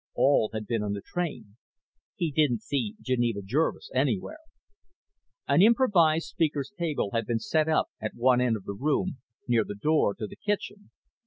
[0.15, 1.57] All had been on the train.
[2.15, 4.39] He didn't see Geneva Jervis anywhere.
[5.47, 9.63] An improvised speaker's table had been set up at one end of the room, near
[9.63, 10.89] the door to the kitchen.